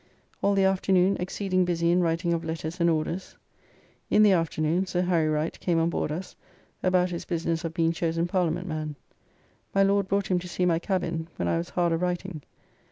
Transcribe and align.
All 0.41 0.55
the 0.55 0.63
afternoon 0.63 1.15
exceeding 1.19 1.63
busy 1.63 1.91
in 1.91 2.01
writing 2.01 2.33
of 2.33 2.43
letters 2.43 2.79
and 2.81 2.89
orders. 2.89 3.37
In 4.09 4.23
the 4.23 4.31
afternoon, 4.31 4.87
Sir 4.87 5.03
Harry 5.03 5.27
Wright 5.29 5.59
came 5.59 5.77
onboard 5.77 6.11
us, 6.11 6.35
about 6.81 7.11
his 7.11 7.23
business 7.23 7.63
of 7.63 7.75
being 7.75 7.91
chosen 7.91 8.25
Parliament 8.27 8.67
man. 8.67 8.95
My 9.75 9.83
Lord 9.83 10.07
brought 10.07 10.31
him 10.31 10.39
to 10.39 10.49
see 10.49 10.65
my 10.65 10.79
cabin, 10.79 11.27
when 11.35 11.47
I 11.47 11.59
was 11.59 11.69
hard 11.69 11.91
a 11.93 11.97
writing. 11.97 12.41